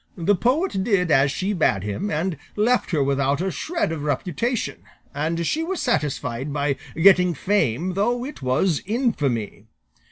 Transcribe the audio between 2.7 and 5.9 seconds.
her without a shred of reputation, and she was